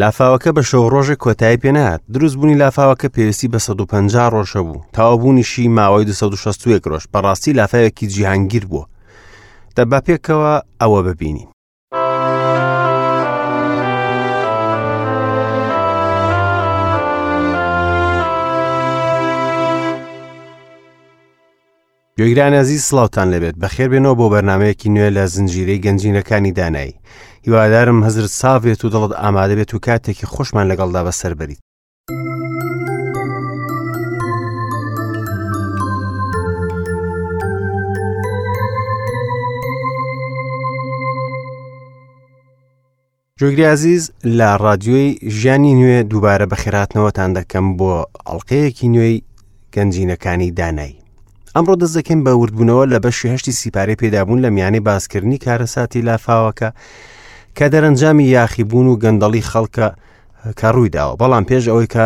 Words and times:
لافاوەکە 0.00 0.50
بە 0.56 0.62
شەو 0.70 0.84
ڕۆژێک 0.94 1.20
کۆتایی 1.24 1.60
پێنات 1.62 2.00
دروست 2.14 2.36
بوونی 2.38 2.60
لافاوەکە 2.62 3.06
پێویستی 3.14 3.50
بە 3.52 3.58
150 3.66 4.32
ڕۆژە 4.34 4.60
بوو 4.66 4.84
تاوابوونیشی 4.96 5.72
ماوەی 5.76 6.04
260 6.10 6.88
ڕۆژ 6.90 7.04
بەڕاستی 7.12 7.56
لافاوێکی 7.58 8.06
جیهانگیر 8.14 8.64
بووە 8.70 8.84
دەبا 9.76 9.98
پێکەوە 10.06 10.52
ئەوە 10.80 11.00
ببینی 11.08 11.44
گوێگرانەزی 22.18 22.78
سلااوان 22.86 23.28
لەبێت 23.34 23.56
بەخێر 23.62 23.88
بێنەوە 23.92 24.16
بۆ 24.18 24.26
بەرنمەیەکی 24.34 24.92
نوێ 24.94 25.08
لە 25.16 25.24
زنجیرەی 25.34 25.82
گەنجینەکانی 25.84 26.54
دانایی 26.58 26.94
هیوادارم 27.46 27.98
هەزرت 28.06 28.32
ساوێت 28.40 28.80
و 28.84 28.90
دەڵت 28.94 29.12
ئامادە 29.22 29.54
بێت 29.58 29.72
و 29.74 29.78
کاتێکی 29.86 30.26
خۆشمان 30.34 30.66
لەگەڵدا 30.70 31.02
بەسەر 31.06 31.32
بریت 31.38 31.60
جۆگریازیز 43.40 44.02
لە 44.38 44.48
ڕادیۆی 44.62 45.10
ژیانی 45.38 45.72
نوێ 45.80 45.98
دووبارە 46.10 46.46
بە 46.50 46.56
خێراتنەوەتان 46.62 47.30
دەکەم 47.38 47.66
بۆ 47.78 47.92
ئەڵلقەیەکی 48.26 48.88
نوێی 48.94 49.22
گەنجینەکانی 49.74 50.50
دانایی 50.60 50.98
ئەمڕۆ 51.56 51.74
دەستەکەین 51.82 52.20
بە 52.26 52.32
وردبوونەوە 52.42 52.84
لە 52.92 52.98
بەشی 53.04 53.30
هەشتی 53.34 53.56
سیپارەی 53.60 53.98
پێدابوون 54.02 54.38
لە 54.44 54.48
میانەی 54.56 54.84
باسکردنی 54.88 55.42
کارەساتی 55.46 56.04
لافاوەکە 56.08 56.70
کە 57.56 57.66
دەرەنجامی 57.72 58.30
یاخیبوون 58.36 58.86
و 58.88 58.98
گەندەڵی 59.02 59.46
خەڵکە 59.50 59.86
کە 60.58 60.68
ڕوویداوە 60.74 61.18
بەڵام 61.20 61.44
پێش 61.50 61.64
ئەوەی 61.72 61.88
کە 61.94 62.04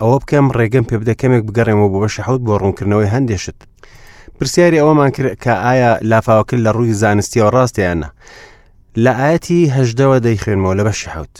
ئەوە 0.00 0.16
بکەم 0.22 0.46
ڕێگەم 0.58 0.84
پێ 0.88 0.96
بدەکەمێک 1.02 1.42
بگەڕێمەوە 1.48 1.88
بۆ 1.92 1.98
بەشە 2.04 2.22
حوت 2.28 2.42
بۆ 2.46 2.54
ڕوونکردنەوەی 2.62 3.12
هەندێشت 3.14 3.58
پرسیاری 4.36 4.80
ئەوەمان 4.82 5.10
کرد 5.16 5.34
کە 5.44 5.52
ئایا 5.64 5.92
لافاوەکرد 6.10 6.60
لە 6.66 6.70
ڕووی 6.76 6.98
زانستیەوە 7.02 7.50
ڕاستیانە 7.56 8.08
لە 9.04 9.12
ئاەتی 9.20 9.60
هەشدەوە 9.76 10.16
دەیخێنمەوە 10.26 10.74
لە 10.78 10.82
بەشی 10.86 11.10
حوت 11.14 11.34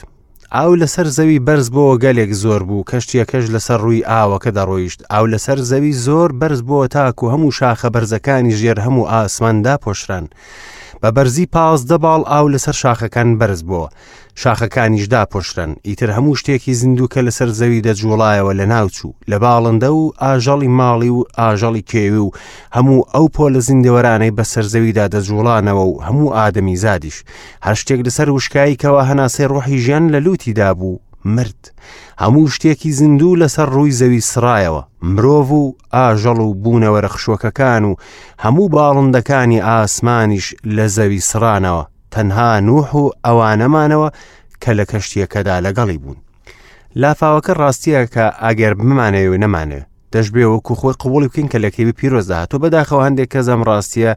ئاو 0.56 0.74
لەسەر 0.80 1.06
زەوی 1.16 1.38
بەرز 1.46 1.68
بۆەوە 1.74 1.94
گەلێک 2.04 2.30
زۆر 2.42 2.62
بوو 2.68 2.86
کەشتیەکەش 2.90 3.44
لەسەر 3.54 3.78
ڕووی 3.86 4.06
ئاوەکە 4.10 4.50
دەڕۆیشت 4.56 5.00
ئاو 5.12 5.24
لەسەر 5.32 5.58
زەوی 5.70 5.92
زۆر 6.06 6.28
بەرز 6.40 6.60
بۆ 6.68 6.78
تاکو 6.94 7.26
هەموو 7.32 7.56
شاخە 7.58 7.88
بەرزەکانی 7.94 8.56
ژێر 8.60 8.78
هەموو 8.86 9.08
ئاسماندا 9.12 9.74
پۆشران. 9.84 10.26
بە 11.02 11.08
بەرزی 11.16 11.46
پازدە 11.54 11.96
باڵ 12.04 12.20
ئاو 12.32 12.46
لەسەر 12.54 12.74
شاخەکان 12.82 13.28
بەرز 13.40 13.62
بووە 13.68 13.88
شاخەکانیش 14.42 15.06
داپۆشرن 15.14 15.70
ئیتر 15.86 16.08
هەموو 16.16 16.34
شتێکی 16.40 16.72
زیندوکە 16.80 17.20
لەسەر 17.26 17.50
زەوی 17.60 17.80
دەجوڵایەوە 17.86 18.52
لە 18.60 18.64
ناوچوو 18.72 19.12
لە 19.30 19.36
باڵندە 19.44 19.90
و 20.00 20.12
ئاژەڵی 20.22 20.70
ماڵی 20.78 21.10
و 21.16 21.20
ئاژەڵی 21.38 21.82
کێوی 21.90 22.22
و 22.26 22.30
هەموو 22.76 23.06
ئەو 23.14 23.26
پۆ 23.34 23.44
لە 23.54 23.60
زیندەوەرانەی 23.68 24.34
بەسەر 24.38 24.64
زەویدا 24.72 25.06
دەجوڵانەوە 25.14 25.84
و 25.90 26.00
هەموو 26.06 26.34
ئادەمی 26.36 26.76
زادیش 26.84 27.16
هەر 27.66 27.74
شتێک 27.80 28.00
لەسەر 28.06 28.28
وشکایکەوە 28.36 29.02
هەناسەی 29.10 29.48
ڕۆحی 29.52 29.76
ژیان 29.84 30.04
لە 30.14 30.18
لوتیدا 30.24 30.68
بوو 30.78 30.98
مرد 31.24 31.62
هەموو 32.22 32.52
شتێکی 32.54 32.90
زیندوو 32.98 33.38
لەسەر 33.42 33.68
ڕووی 33.74 33.96
زەوی 34.00 34.20
سرایەوە 34.32 34.82
مرۆڤ 35.12 35.46
و 35.62 35.74
ئاژەڵ 35.94 36.38
و 36.48 36.54
بوونەوەرە 36.62 37.10
خشۆکەکان 37.14 37.82
و 37.90 37.94
هەموو 38.44 38.68
باڵندەکانی 38.74 39.64
ئاسمانیش 39.68 40.46
لە 40.76 40.86
زەوی 40.96 41.20
سرانەوە 41.30 41.84
تەنها 42.10 42.60
نوح 42.60 42.92
و 42.96 43.10
ئەوانەمانەوە 43.26 44.08
کە 44.62 44.70
لە 44.78 44.84
کەشتیەکەدا 44.90 45.54
لەگەڵی 45.66 45.98
بوون 46.02 46.16
لافاوەکە 47.02 47.52
ڕاستیە 47.60 48.02
کە 48.14 48.24
ئاگەر 48.44 48.72
بمانەوە 48.78 49.36
نەمانێ 49.44 49.80
دەشبێ 50.12 50.44
وەکو 50.52 50.74
خۆی 50.80 50.94
قوڵی 51.02 51.28
بکەین 51.28 51.48
کە 51.52 51.58
لەکەیبی 51.64 51.96
پیرۆزداهات 51.98 52.50
و 52.54 52.58
بەداخەوە 52.62 53.02
هەندێک 53.06 53.28
کە 53.32 53.40
زەم 53.48 53.60
ڕاستیە 53.68 54.12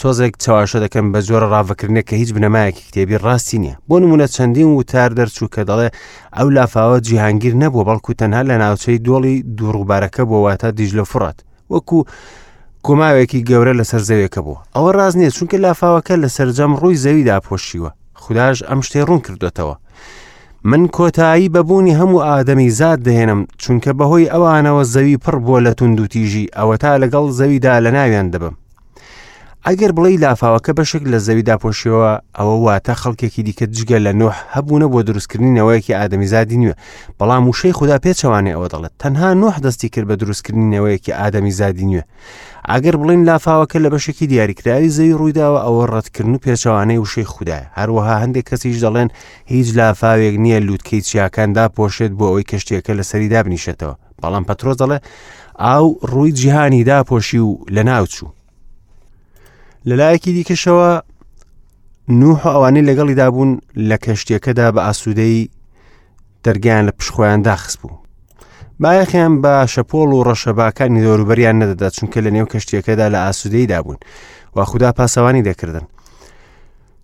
تۆزێک 0.00 0.34
چاواشە 0.44 0.78
دەکەم 0.84 1.06
بە 1.12 1.20
زۆر 1.28 1.42
ڕاوەکردنە 1.52 2.02
کە 2.08 2.14
هیچ 2.20 2.30
بنەمایەکی 2.36 2.82
کتێبی 2.88 3.22
ڕاستی 3.24 3.58
نییە 3.62 3.76
بۆ 3.88 3.96
نمونە 4.02 4.26
چەندین 4.34 4.66
وتار 4.72 5.10
دەرچوو 5.18 5.48
کە 5.54 5.62
دەڵێ 5.68 5.88
ئەو 6.36 6.48
لافاوە 6.56 6.98
جیهانگیر 7.06 7.54
نەبوو 7.62 7.84
بەڵکو 7.88 8.12
تەنها 8.20 8.42
لە 8.50 8.54
ناوچەی 8.62 8.98
دۆڵی 9.06 9.36
دووڕووبارەکە 9.56 10.22
بۆ 10.30 10.36
واتە 10.44 10.66
دیژلە 10.78 11.04
فڕات 11.10 11.38
وەکو 11.72 12.00
کۆماوێکی 12.86 13.40
گەورە 13.48 13.72
لەسەر 13.80 14.00
زەوێکە 14.08 14.40
بوو 14.46 14.62
ئەوە 14.76 14.90
ڕاز 14.98 15.12
نییە 15.20 15.34
چونکە 15.36 15.56
لافاوەکە 15.64 16.14
لە 16.22 16.28
سەررجەم 16.36 16.72
ڕووی 16.80 17.00
زەویدا 17.04 17.36
پۆشیوە 17.46 17.90
خودداش 18.22 18.58
ئەم 18.68 18.80
شتێ 18.86 19.00
ڕوون 19.08 19.20
کردوێتەوە 19.26 19.74
من 20.70 20.82
کۆتایی 20.96 21.52
بەبوونی 21.54 21.98
هەموو 22.00 22.24
ئادەمی 22.28 22.70
زاد 22.78 22.98
دەهێنم 23.06 23.40
چونکە 23.62 23.90
بەهۆی 23.98 24.30
ئەوانەوە 24.32 24.82
زەوی 24.94 25.20
پڕ 25.24 25.36
بووە 25.44 25.58
لە 25.66 25.72
تونندوتیژی 25.78 26.50
ئەوە 26.56 26.76
تا 26.82 26.92
لەگەڵ 27.02 27.24
زەویدا 27.38 27.74
لە 27.84 27.90
ناویان 27.96 28.26
دەبم 28.34 28.54
ئەگەر 29.68 29.92
بڵی 29.98 30.16
لافاوەکە 30.24 30.72
بەشێک 30.78 31.02
لە 31.12 31.18
زەویدا 31.26 31.56
پۆشیەوە 31.62 32.10
ئەوە 32.38 32.56
واتە 32.66 32.94
خەڵکێکی 33.02 33.42
دیکە 33.46 33.66
جگە 33.76 33.98
لە 34.06 34.12
نۆح 34.20 34.36
هەبوونە 34.54 34.86
بۆ 34.92 35.00
دروستکردنینەوەیەکی 35.08 35.96
ئادەمیزادی 35.98 36.56
نیوە 36.62 36.74
بەڵام 37.18 37.42
وشەی 37.50 37.74
خوددا 37.78 37.96
پێچەوانێ 38.04 38.52
ئەوە 38.56 38.68
دەڵێت 38.72 38.94
تەنها 39.02 39.30
نۆح 39.42 39.56
دەستی 39.64 39.88
کرد 39.94 40.06
بە 40.10 40.16
دروستکردنینەوەیەکی 40.22 41.12
ئادەمیزادی 41.20 41.86
نیوە 41.90 42.04
ئەگەر 42.72 42.94
بڵین 43.00 43.22
لافاوەکە 43.28 43.78
لە 43.84 43.88
بەشێکی 43.94 44.26
دیاریکراوی 44.32 44.90
زەوی 44.96 45.14
ڕوویداوە 45.20 45.60
ئەوە 45.66 45.84
ڕەتکردن 45.92 46.34
و 46.36 46.38
پێچەوانەی 46.44 46.98
وشەی 47.04 47.26
خوددای 47.32 47.62
هەروەها 47.78 48.14
هەندێک 48.22 48.44
کەسیش 48.50 48.76
دەڵێن 48.84 49.08
هیچ 49.52 49.68
لافاوێک 49.78 50.34
نییە 50.44 50.58
لووتکەی 50.66 51.02
چیاکاندا 51.08 51.64
پۆشێت 51.76 52.12
بۆ 52.18 52.24
ئەوەی 52.30 52.46
کەشتێکە 52.50 52.92
لە 52.98 53.04
سەریدا 53.10 53.40
بنیشێتەوە 53.46 53.94
بەڵام 54.22 54.44
پەتۆز 54.48 54.76
دەڵێ 54.82 54.98
ئاو 55.64 55.86
ڕووی 56.10 56.32
جیهانی 56.38 56.82
داپۆشی 56.90 57.38
و 57.46 57.50
لە 57.76 57.82
ناوچوو 57.90 58.35
لەلایەکی 59.90 60.32
دیکەشەوە 60.38 60.88
نوح 62.20 62.40
ئەوانەی 62.52 62.86
لەگەڵی 62.88 63.16
دابوون 63.22 63.50
لە 63.88 63.96
کەشتەکەدا 64.04 64.66
بە 64.74 64.80
ئاسوودەی 64.86 65.50
دەرگیان 66.44 66.82
لە 66.88 66.92
پشخۆیان 66.98 67.42
داخست 67.42 67.78
بوو 67.80 67.98
بایەخیان 68.82 69.32
بە 69.42 69.54
شەپۆڵ 69.74 70.08
و 70.14 70.24
ڕەشەباکانی 70.28 71.02
دەوروبەریان 71.04 71.56
نەدەدا 71.62 71.88
چونکە 71.96 72.16
لە 72.26 72.30
نێو 72.34 72.46
کەشتەکەدا 72.52 73.06
لە 73.14 73.18
ئاسوودەی 73.24 73.66
دابوون 73.72 73.96
و 74.56 74.58
خوددا 74.64 74.92
پاسەوانی 74.98 75.42
دەکردن 75.48 75.84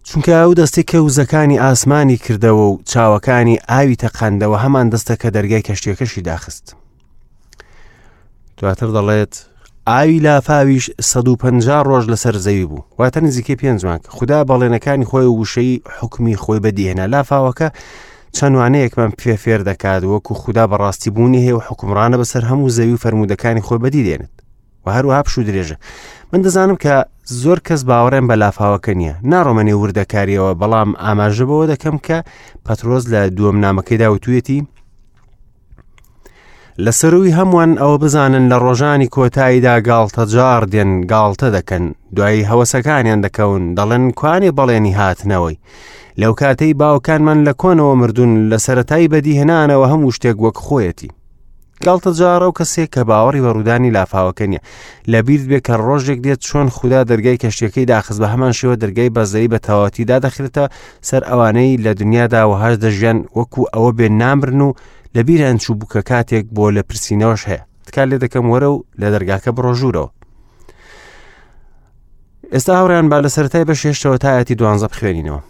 چونکە 0.08 0.28
ئەو 0.40 0.54
دەستی 0.60 0.82
کە 0.90 0.94
وزەکانی 1.06 1.58
ئاسمانی 1.64 2.16
کردەوە 2.24 2.62
و 2.68 2.78
چاوەکانی 2.90 3.62
ئاوی 3.70 3.96
تەقاندەوە 4.02 4.58
هەمان 4.64 4.86
دەستە 4.94 5.14
کە 5.22 5.28
دەرگای 5.36 5.62
کەشتەکەشی 5.68 6.20
داخست 6.30 6.76
دواتر 8.58 8.86
دەڵێت 8.96 9.34
ئاوی 9.88 10.18
لافاویش 10.18 10.90
150 11.00 11.82
ڕۆژ 11.84 12.06
لەسەر 12.06 12.36
زەوی 12.36 12.64
بوو 12.66 12.80
واتە 12.98 13.16
نزیکەی 13.18 13.56
پێنجمانک 13.58 14.02
خدا 14.08 14.44
بەڵێنەکانی 14.44 15.06
خۆی 15.10 15.26
وشەی 15.26 15.82
حکمی 16.00 16.36
خۆی 16.36 16.60
بەدیێنە 16.64 17.06
لافاوەکە 17.10 17.68
چەندوانەیەکمان 18.36 19.10
پێ 19.18 19.34
فێر 19.42 19.62
دەکات 19.62 20.02
وەکو 20.04 20.34
خدا 20.34 20.64
بەڕاستی 20.72 21.10
بوونی 21.14 21.46
هەیە 21.46 21.54
و 21.54 21.60
حکمڕانە 21.68 22.16
بەسەر 22.20 22.44
هەموو 22.50 22.68
زەوی 22.76 22.94
و 22.94 23.02
فرەرمودەکانی 23.02 23.62
خۆی 23.66 23.78
بەدی 23.84 24.02
دێنێت 24.06 24.34
و 24.86 24.88
هەروەها 24.96 25.22
پشو 25.26 25.42
درێژە 25.48 25.76
من 26.32 26.40
دەزانم 26.44 26.76
کە 26.84 26.94
زۆر 27.42 27.58
کەس 27.68 27.82
باوەڕێن 27.88 28.24
بە 28.30 28.34
لافاوەکە 28.42 28.92
نییە 29.00 29.14
ناڕۆمەنێ 29.30 29.74
وردەکاریەوە 29.80 30.54
بەڵام 30.60 30.90
ئاماژەبەوە 31.04 31.66
دەکەم 31.72 31.96
کە 32.06 32.18
پەترۆز 32.66 33.04
لە 33.12 33.20
دووەم 33.36 33.56
نامەکەیدا 33.64 34.06
وتوێتی 34.12 34.58
لەسەروی 36.84 37.32
هەمووان 37.38 37.72
ئەوە 37.80 37.98
بزانن 38.02 38.48
لە 38.52 38.56
ڕۆژانی 38.64 39.08
کۆتاییدا 39.14 39.74
گاڵتەجار 39.88 40.64
دێن 40.72 40.90
گاڵتە 41.10 41.46
دەکەن 41.56 41.84
دوایی 42.16 42.46
هەوەسەکانیان 42.50 43.20
دەکەون 43.26 43.62
دەڵێن 43.78 44.04
کوانێ 44.18 44.50
بەڵێنی 44.58 44.96
هاتنەوەی 44.98 45.60
لەو 46.20 46.32
کاتەی 46.40 46.74
باوکانمان 46.80 47.38
لە 47.48 47.52
کۆنەوە 47.62 47.94
مردون 48.00 48.32
لە 48.52 48.58
سەتایی 48.66 49.10
بەدی 49.12 49.38
هێنانەوە 49.40 49.86
هەموو 49.92 50.14
شتێک 50.16 50.36
وەک 50.44 50.56
خۆیەتی 50.66 51.10
گاڵتەجارە 51.84 52.46
و 52.48 52.56
کەسێک 52.58 52.88
کە 52.94 53.02
باوەڕی 53.08 53.42
بەڕوودانی 53.44 53.92
لافاوەکە 53.96 54.44
نیە 54.52 54.60
لە 55.12 55.18
بیرت 55.26 55.44
بێ 55.50 55.58
کە 55.66 55.74
ڕۆژێک 55.86 56.20
دێت 56.26 56.38
چۆن 56.46 56.68
خوددا 56.76 57.00
دەرگای 57.10 57.40
کەشتەکەی 57.42 57.86
داخست 57.92 58.18
بە 58.22 58.26
هەمان 58.32 58.52
شێوە 58.58 58.76
دەرگای 58.82 59.14
بەزەی 59.16 59.48
بە 59.52 59.58
تەواوەتیدا 59.66 60.16
دەخرێتە 60.24 60.64
سەر 61.08 61.22
ئەوانەی 61.30 61.76
لە 61.84 61.92
دنیادا 62.00 62.40
وهاش 62.50 62.74
دەژیان 62.84 63.18
وەکو 63.38 63.62
ئەوە 63.74 63.90
بێ 63.98 64.08
نامرن 64.20 64.60
و 64.60 64.70
لەبیرە 65.16 65.44
ئەنچوو 65.48 65.78
بووکە 65.80 66.00
کاتێک 66.10 66.46
بۆ 66.56 66.64
لە 66.76 66.82
پرسینەوەش 66.88 67.42
هەیە 67.50 67.62
تکار 67.86 68.06
لێ 68.10 68.16
دەکەم 68.24 68.44
وەرە 68.52 68.68
و 68.74 68.84
لە 69.00 69.08
دەرگاکە 69.14 69.50
بڕۆژوورەوە 69.56 70.08
ئێستا 72.54 72.72
هاوڕیان 72.78 73.06
با 73.10 73.18
لە 73.24 73.28
سەرای 73.36 73.64
بە 73.68 73.74
شێشتەوە 73.82 74.18
تایەتی 74.24 74.58
دوانزە 74.60 74.88
بخوێنینەوە 74.92 75.40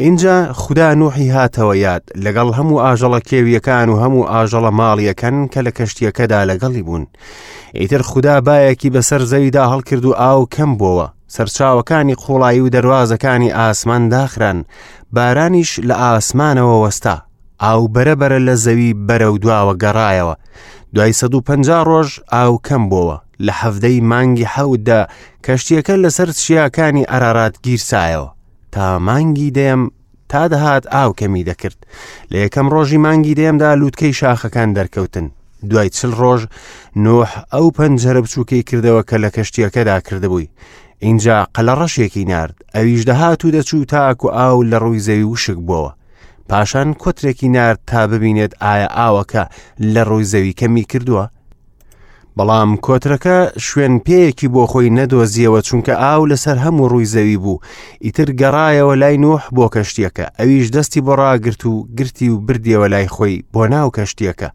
اینجا 0.00 0.52
خوددا 0.52 0.94
نوحی 0.94 1.30
هاتەوە 1.34 1.76
یاد 1.76 2.02
لەگەڵ 2.16 2.48
هەموو 2.58 2.80
ئاژەڵە 2.84 3.20
کێویەکان 3.28 3.88
و 3.88 3.96
هەموو 4.02 4.28
ئاژەڵە 4.32 4.70
ماڵیەکەن 4.80 5.36
کە 5.52 5.60
لە 5.66 5.70
کەشتیەکەدا 5.78 6.40
لەگەڵی 6.50 6.82
بوون 6.86 7.06
ئیتر 7.74 8.02
خوددا 8.02 8.40
باەکی 8.40 8.90
بەسەر 8.94 9.22
زەویدا 9.30 9.64
هەڵکرد 9.72 10.04
و 10.04 10.10
ئاو 10.14 10.46
کەم 10.54 10.72
بووە 10.80 11.06
سەرچاوەکانی 11.36 12.14
قوڵایی 12.22 12.60
و 12.64 12.68
دەواازەکانی 12.76 13.52
ئاسمان 13.58 14.08
داخران 14.08 14.64
بارانیش 15.12 15.80
لە 15.88 15.92
ئاسمانەوە 16.02 16.76
وەستا 16.84 17.16
ئاو 17.62 17.88
بەرەبەرە 17.94 18.38
لە 18.48 18.54
زەوی 18.64 18.94
بەرە 19.08 19.28
و 19.34 19.38
دواوە 19.42 19.74
گەڕایەوە 19.82 20.34
دوای 20.94 21.12
150 21.12 21.84
ڕۆژ 21.88 22.08
ئاو 22.32 22.60
کەم 22.66 22.82
بووە 22.90 23.16
لە 23.46 23.52
حەفدەی 23.60 24.00
مانگی 24.10 24.48
حەوددا 24.52 25.00
کەشتیەکە 25.46 25.94
لەسەر 26.04 26.28
چیاکانی 26.42 27.08
ئارارات 27.10 27.54
گیرسایەوە 27.66 28.37
تا 28.72 28.98
مانگی 28.98 29.50
دێم 29.56 29.90
تا 30.28 30.48
دەهات 30.52 30.84
ئاو 30.94 31.10
کەمی 31.20 31.44
دەکرد 31.50 31.78
لە 32.32 32.36
یەکەم 32.44 32.66
ڕۆژی 32.74 32.98
مانگی 33.06 33.34
دێمدا 33.34 33.74
لووتکەی 33.74 34.12
شاخەکان 34.20 34.74
دەرکەوتن 34.78 35.26
دوای 35.70 35.88
چل 35.90 36.12
ڕۆژ 36.20 36.42
نۆح 37.04 37.30
ئەو 37.52 37.68
پەنجەرە 37.78 38.20
بچووکەی 38.24 38.62
کردەوە 38.68 39.02
کە 39.08 39.16
لە 39.24 39.30
کەشتیەکەدا 39.36 39.96
کردبووی 40.06 40.48
اینجا 41.06 41.36
قەلە 41.58 41.74
ڕەشێکی 41.80 42.24
نرد 42.32 42.54
ئەویش 42.74 43.02
دەهات 43.10 43.44
و 43.44 43.50
دەچوو 43.56 43.84
تاکو 43.88 44.28
ئاو 44.28 44.64
لە 44.70 44.76
ڕووی 44.82 44.98
زەوی 45.06 45.22
وشک 45.32 45.58
بووە 45.68 45.92
پاشان 46.48 46.94
کترێکی 47.02 47.48
نرد 47.56 47.78
تا 47.86 48.06
ببینێت 48.06 48.52
ئایا 48.62 48.88
ئاوەکە 48.98 49.44
لە 49.94 50.02
ڕووی 50.08 50.24
زەوی 50.32 50.52
کەمی 50.60 50.84
کردووە 50.92 51.24
بەڵام 52.38 52.70
کۆترەکە 52.86 53.36
شوێن 53.66 53.94
پێیەکی 54.06 54.48
بۆ 54.54 54.62
خۆی 54.70 54.88
نەدۆزیەوە 54.98 55.60
چونکە 55.68 55.92
ئاو 56.04 56.22
لەسەر 56.30 56.56
هەموو 56.64 56.90
ڕووی 56.92 57.10
زەوی 57.14 57.38
بوو 57.42 57.58
ئیتر 58.04 58.28
گەڕایەوە 58.40 58.94
لای 59.02 59.16
نوح 59.24 59.42
بۆ 59.56 59.66
کەشتیەکە 59.74 60.26
ئەویش 60.38 60.66
دەستی 60.76 61.00
بۆ 61.06 61.12
ڕاگررت 61.22 61.62
و 61.66 61.72
گرتی 61.98 62.28
و 62.34 62.40
بردیەوە 62.46 62.86
لای 62.92 63.08
خۆی 63.14 63.36
بۆ 63.52 63.62
ناو 63.72 63.88
کەشتیەکە 63.96 64.48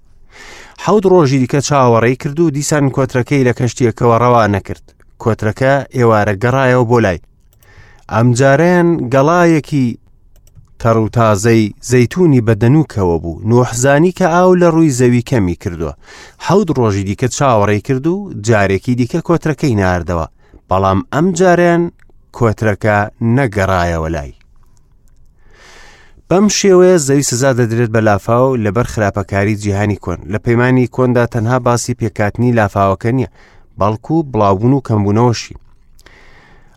حەوت 0.85 1.05
ڕۆژی 1.11 1.39
دیکە 1.43 1.59
چاوەڕێی 1.67 2.15
کرد 2.21 2.39
و 2.39 2.49
دیسان 2.57 2.85
کۆترەکەی 2.95 3.43
لە 3.47 3.53
کەشتیەکەەوە 3.59 4.15
ڕەوا 4.23 4.43
نەکرد 4.55 4.83
کۆترەکە 5.23 5.73
ئێوارە 5.97 6.33
گەڕایەوە 6.43 6.85
بۆ 6.89 6.97
لای 7.05 7.19
ئەمجارەیان 8.15 8.89
گەڵایەکی 9.13 9.87
تەڕوتازەی 10.83 11.73
زەتونی 11.91 12.41
بەدەنوکەوە 12.47 13.17
بوو 13.23 13.41
نوحزانی 13.49 14.11
کە 14.17 14.25
ئاو 14.35 14.55
لە 14.61 14.67
ڕووی 14.73 14.95
زەوی 14.99 15.21
کەمی 15.29 15.55
کردووە 15.63 15.93
حەود 16.45 16.69
ڕۆژی 16.77 17.03
دیکە 17.07 17.27
چاوەڕێ 17.35 17.79
کرد 17.87 18.05
و 18.07 18.31
جارێکی 18.47 18.95
دیکە 18.99 19.19
کۆترەکەی 19.27 19.75
ناردەوە 19.79 20.27
بەڵام 20.69 20.99
ئەم 21.13 21.27
جاریان 21.39 21.83
کۆترەکە 22.37 22.97
نەگەڕایەوە 23.35 24.09
لای 24.15 24.33
بەم 26.29 26.45
شێوەیە 26.57 26.97
زەوی 27.07 27.23
سزا 27.29 27.51
دەدرێت 27.59 27.91
بە 27.95 27.99
لافااو 28.07 28.55
لەبەر 28.63 28.83
خراپەکاری 28.93 29.55
جیهانی 29.61 29.95
کۆن 30.03 30.19
لە 30.33 30.37
پەیمانانی 30.45 30.87
کۆندا 30.95 31.25
تەنها 31.33 31.57
باسی 31.65 31.93
پێکاتنی 31.99 32.51
لافاوەکە 32.57 33.09
نییە 33.17 33.29
بەڵکو 33.79 34.15
بڵاوبوون 34.31 34.73
و 34.75 34.81
کەمبوونەوەشی 34.87 35.55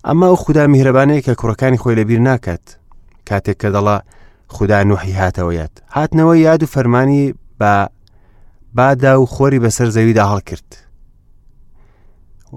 ئەمە 0.07 0.27
ئەو 0.31 0.37
خوددا 0.43 0.65
میهرەبانەیە 0.73 1.23
کە 1.27 1.33
کوڕەکانی 1.41 1.79
خۆی 1.83 1.95
لەبییر 1.99 2.21
ناکات 2.29 2.67
کاتێک 3.31 3.57
کە 3.63 3.69
دەڵا 3.75 3.99
خوددا 4.55 4.79
نوحی 4.91 5.15
هاتەوەیات 5.21 5.73
هاتنەوە 5.97 6.35
یاد 6.49 6.63
و 6.63 6.67
فەرمانی 6.75 7.23
بە 7.61 7.73
بادا 8.77 9.21
و 9.21 9.27
خۆری 9.35 9.63
بەسەر 9.65 9.89
زەویدا 9.97 10.25
هەڵکرد 10.33 10.69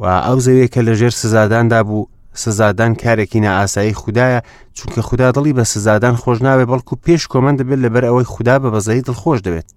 و 0.02 0.04
ئەو 0.26 0.40
زەوێ 0.46 0.68
کە 0.74 0.80
لەژێر 0.88 1.14
سزاداندا 1.22 1.82
بوو 1.88 2.08
سزادان 2.46 2.92
کارێکی 3.04 3.40
نائاسایی 3.46 3.94
خوددایە 4.02 4.40
چونکە 4.78 5.00
خوددا 5.08 5.30
دڵی 5.36 5.54
بە 5.58 5.64
سزادان 5.74 6.16
خۆش 6.22 6.38
ناوێ 6.46 6.66
بەڵکو 6.72 6.96
پێش 7.06 7.24
کۆمەند 7.32 7.60
دەبێت 7.62 7.80
لەبەر 7.86 8.04
ئەوەی 8.10 8.26
خوددا 8.34 8.56
بە 8.64 8.70
بەزایی 8.74 9.06
دڵخۆش 9.08 9.40
دەبێت 9.46 9.70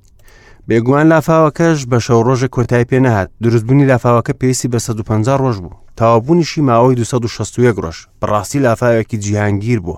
بێگووان 0.69 1.07
لافاوەکەش 1.13 1.79
بە 1.91 1.99
شەو 2.07 2.21
ڕۆژە 2.29 2.49
کۆتای 2.55 2.85
پێ 2.91 2.99
نەهات 3.07 3.29
دروستبوونی 3.43 3.87
لافاوەکە 3.91 4.33
پێویستی 4.41 4.69
بە 4.73 4.79
150 4.79 5.41
ڕۆژ 5.43 5.57
بوو 5.61 5.75
تاوابوونیشی 5.97 6.61
ماوەی 6.69 6.95
260 6.95 7.83
ڕۆژ 7.85 8.07
بەڕاستی 8.23 8.59
لافاوێکی 8.67 9.17
جیهانگیر 9.25 9.81
بوو 9.81 9.97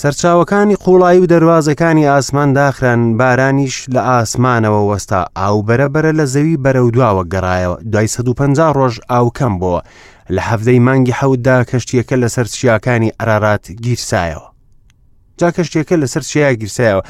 سەرچاوەکانی 0.00 0.74
قوڵایی 0.84 1.20
و 1.22 1.26
دەواازەکانی 1.26 2.08
ئاسمان 2.12 2.50
داخران 2.58 3.02
بارانیش 3.20 3.74
لە 3.94 4.02
ئاسمانەوە 4.14 4.80
وەستا 4.90 5.20
ئاو 5.38 5.58
بەرەبەرە 5.68 6.12
لە 6.18 6.24
زەوی 6.34 6.56
بەرە 6.64 6.80
و 6.86 6.90
دواوە 6.94 7.24
گەڕایەوە 7.32 7.76
250 7.92 8.72
ڕۆژ 8.78 8.94
ئاوکەم 9.10 9.54
بووە 9.58 9.80
لە 10.34 10.40
هەفتەی 10.50 10.78
مانگی 10.86 11.16
حەوتدا 11.18 11.56
کەشتیەکە 11.70 12.16
لە 12.22 12.28
سەر 12.34 12.46
چیاکانی 12.56 13.14
ئەرارات 13.20 13.64
گیرسایەوە 13.84 14.46
جا 15.38 15.50
کەشتێکە 15.56 15.96
لە 16.02 16.06
سەر 16.12 16.22
چیا 16.30 16.52
گیرسایەوە 16.60 17.02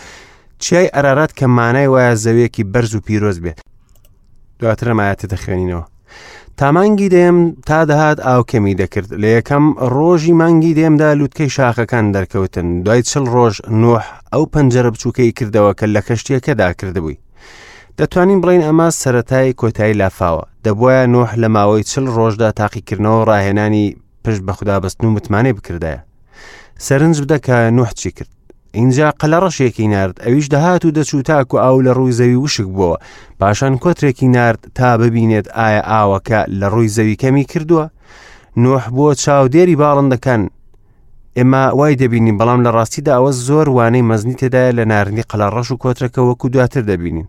چیای 0.59 0.89
ئەرارات 0.95 1.33
کە 1.39 1.45
مانای 1.57 1.89
وایە 1.93 2.15
زەوەیەکی 2.25 2.65
بەرز 2.73 2.95
و 2.95 3.01
پیرۆز 3.07 3.39
بێت 3.45 3.59
دواترەمایەتە 4.61 5.27
دەخێنینەوە 5.33 5.85
تامانگی 6.57 7.09
دێم 7.15 7.39
تا 7.69 7.79
دەهات 7.91 8.19
ئاوکەمی 8.27 8.75
دەکرد 8.81 9.09
لە 9.23 9.29
یەکەم 9.37 9.65
ڕۆژی 9.95 10.35
مانگی 10.41 10.75
دێمدا 10.79 11.11
لووتکەی 11.19 11.51
شاخەکان 11.57 12.07
دەرکەوتن 12.17 12.69
دوای 12.85 13.03
چل 13.11 13.25
ڕۆژ 13.35 13.55
نوح 13.83 14.05
ئەو 14.33 14.45
پەنجەرە 14.55 14.91
بچووکەی 14.95 15.33
کردەوە 15.39 15.73
کە 15.79 15.87
لە 15.95 16.01
کەشتیەکەدا 16.09 16.69
کردبووی 16.81 17.19
دەتوانین 17.99 18.41
بڵین 18.43 18.63
ئەمە 18.67 18.89
سەتای 19.03 19.57
کۆتایی 19.61 19.99
لافاوە 20.01 20.45
دەبواە 20.65 20.99
نوح 21.15 21.31
لە 21.43 21.49
ماوەی 21.57 21.85
چل 21.91 22.07
ڕۆژدا 22.17 22.49
تاقیکردنەوە 22.61 23.23
ڕاهێنانی 23.31 23.87
پشت 24.25 24.43
بە 24.47 24.53
خوددا 24.57 24.77
بەستن 24.83 25.05
و 25.07 25.11
متمانێ 25.17 25.53
بکردایە 25.57 26.01
سەرنج 26.87 27.17
بدەکە 27.25 27.57
نوح 27.79 27.91
چی 28.01 28.11
کرد 28.17 28.33
اینجا 28.79 29.07
قەلە 29.23 29.39
ڕەشێکی 29.45 29.87
نرد 29.95 30.15
ئەویش 30.25 30.47
دەهات 30.55 30.83
و 30.85 30.93
دەچوو 30.99 31.23
تاکو 31.29 31.57
ئاو 31.63 31.79
لە 31.87 31.93
ڕووی 31.99 32.17
زەوی 32.19 32.39
وشک 32.45 32.69
بووە 32.77 32.97
پاشان 33.41 33.75
کۆترێکی 33.83 34.29
نرد 34.37 34.61
تا 34.79 34.89
ببینێت 35.03 35.47
ئایا 35.59 35.83
ئاوەکە 35.93 36.41
لە 36.61 36.67
ڕووی 36.73 36.89
زەوی 36.97 37.17
کەمی 37.23 37.45
کردووە 37.51 37.87
نوح 38.65 38.85
بۆ 38.97 39.07
چاودێری 39.25 39.79
باڵندەکەن 39.83 40.43
ئێمە 41.39 41.65
وای 41.79 41.95
دەبینین 42.03 42.39
بەڵام 42.41 42.61
لە 42.67 42.71
ڕاستیدا 42.77 43.13
ئەوە 43.17 43.31
زۆر 43.47 43.67
وانەی 43.77 44.07
مەزنی 44.11 44.39
تێدایە 44.41 44.73
لە 44.79 44.85
نارنی 44.91 45.25
قەلە 45.31 45.47
ڕەش 45.55 45.69
و 45.71 45.81
کۆترەکە 45.83 46.21
وەکو 46.29 46.49
دواتر 46.55 46.83
دەبینین 46.91 47.27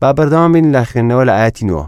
با 0.00 0.08
بەردەوام 0.16 0.52
بین 0.54 0.66
لا 0.74 0.82
خوێندنەوە 0.90 1.24
لە 1.28 1.34
ئاەتینەوە 1.40 1.86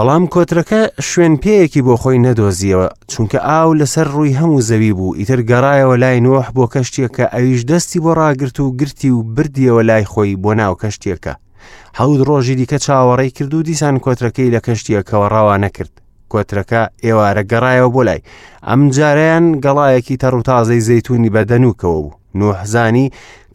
بەڵام 0.00 0.24
کۆترەکە 0.34 0.78
شوێن 1.10 1.34
پێیەکی 1.42 1.84
بۆ 1.86 1.94
خۆی 2.02 2.22
نەدۆزیەوە 2.26 2.88
چونکە 3.12 3.38
ئاو 3.48 3.70
لەسەر 3.80 4.06
ڕووی 4.14 4.36
هەموو 4.40 4.64
زەوی 4.68 4.92
بوو 4.98 5.16
ئیتر 5.18 5.40
گەڕایەوە 5.50 5.96
لای 6.02 6.20
نۆح 6.26 6.46
بۆ 6.56 6.64
کەشتێک 6.74 7.12
کە 7.16 7.24
ئەویش 7.34 7.62
دەستی 7.70 7.98
بۆ 8.04 8.10
ڕاگررت 8.20 8.58
و 8.60 8.72
گرتی 8.80 9.10
و 9.16 9.20
بردیەوە 9.34 9.82
لای 9.88 10.04
خۆی 10.12 10.36
بۆ 10.42 10.50
ناو 10.60 10.74
کەشتێکە 10.82 11.32
حەود 11.98 12.20
ڕۆژی 12.28 12.54
دیکە 12.60 12.78
چاوەڕێی 12.84 13.30
کرد 13.36 13.52
و 13.54 13.62
دیسان 13.68 13.94
کۆترەکەی 14.04 14.50
لە 14.54 14.60
کەشتیەکەەوە 14.66 15.26
ڕاوا 15.32 15.56
نەکرد 15.64 15.92
کۆترەکە 16.32 16.82
ئێوارە 17.04 17.42
گەڕایەوە 17.50 17.88
بۆ 17.94 18.02
لای 18.08 18.20
ئەم 18.68 18.82
جارەیان 18.96 19.44
گەڵایەکی 19.64 20.16
تەڕوتازەی 20.22 20.84
زەیتونی 20.88 21.30
بە 21.34 21.42
دەنوکەوە 21.50 21.98
بوو 22.04 22.14
نوحزانی 22.38 23.06